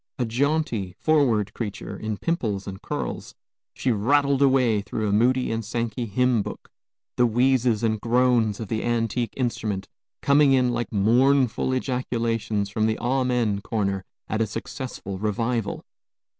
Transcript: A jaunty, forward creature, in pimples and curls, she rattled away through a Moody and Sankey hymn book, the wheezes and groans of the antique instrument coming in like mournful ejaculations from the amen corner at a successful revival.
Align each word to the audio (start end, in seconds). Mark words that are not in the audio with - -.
A 0.17 0.25
jaunty, 0.25 0.95
forward 0.97 1.53
creature, 1.53 1.95
in 1.95 2.17
pimples 2.17 2.65
and 2.65 2.81
curls, 2.81 3.35
she 3.75 3.91
rattled 3.91 4.41
away 4.41 4.81
through 4.81 5.07
a 5.07 5.11
Moody 5.11 5.51
and 5.51 5.63
Sankey 5.63 6.07
hymn 6.07 6.41
book, 6.41 6.71
the 7.17 7.27
wheezes 7.27 7.83
and 7.83 8.01
groans 8.01 8.59
of 8.59 8.67
the 8.67 8.83
antique 8.83 9.35
instrument 9.37 9.87
coming 10.23 10.53
in 10.53 10.71
like 10.71 10.91
mournful 10.91 11.71
ejaculations 11.71 12.67
from 12.71 12.87
the 12.87 12.97
amen 12.97 13.61
corner 13.61 14.03
at 14.27 14.41
a 14.41 14.47
successful 14.47 15.19
revival. 15.19 15.85